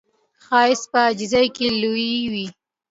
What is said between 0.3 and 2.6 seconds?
ښایست په عاجزۍ کې لوی وي